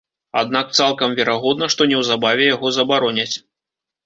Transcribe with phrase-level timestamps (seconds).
[0.39, 3.31] Аднак цалкам верагодна, што неўзабаве яго забароняць.